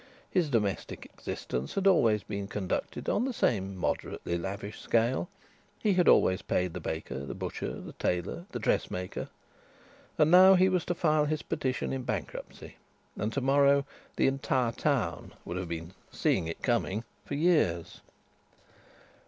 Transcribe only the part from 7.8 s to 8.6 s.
tailor, the